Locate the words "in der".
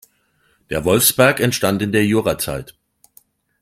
1.83-2.03